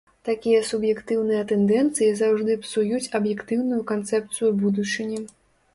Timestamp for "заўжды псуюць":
2.23-3.05